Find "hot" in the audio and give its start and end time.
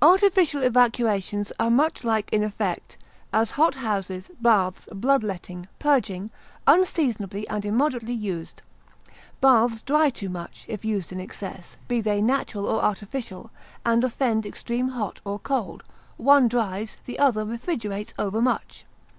3.60-3.74, 14.88-15.20